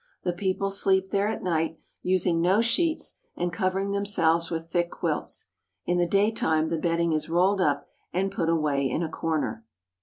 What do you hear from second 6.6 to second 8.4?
the bedding is rolled up and